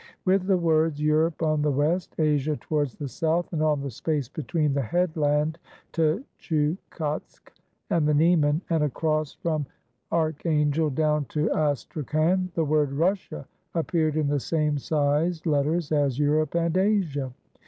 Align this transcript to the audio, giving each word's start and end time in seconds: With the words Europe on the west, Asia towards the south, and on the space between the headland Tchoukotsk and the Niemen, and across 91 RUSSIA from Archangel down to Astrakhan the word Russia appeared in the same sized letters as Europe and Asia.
With 0.25 0.47
the 0.47 0.57
words 0.57 0.99
Europe 0.99 1.43
on 1.43 1.61
the 1.61 1.69
west, 1.69 2.15
Asia 2.17 2.55
towards 2.57 2.95
the 2.95 3.07
south, 3.07 3.53
and 3.53 3.61
on 3.61 3.81
the 3.81 3.91
space 3.91 4.27
between 4.27 4.73
the 4.73 4.81
headland 4.81 5.59
Tchoukotsk 5.93 7.51
and 7.91 8.07
the 8.07 8.13
Niemen, 8.15 8.61
and 8.71 8.83
across 8.83 9.37
91 9.45 9.59
RUSSIA 9.59 9.65
from 9.67 9.71
Archangel 10.17 10.89
down 10.89 11.25
to 11.25 11.51
Astrakhan 11.51 12.49
the 12.55 12.65
word 12.65 12.93
Russia 12.93 13.45
appeared 13.75 14.17
in 14.17 14.27
the 14.27 14.39
same 14.39 14.79
sized 14.79 15.45
letters 15.45 15.91
as 15.91 16.17
Europe 16.17 16.55
and 16.55 16.75
Asia. 16.77 17.31